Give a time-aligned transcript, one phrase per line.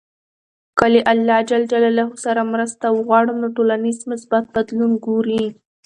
[0.77, 1.51] که له الله ج
[2.25, 5.49] سره مرسته وغواړو، نو ټولنیز مثبت بدلون ګورﻱ.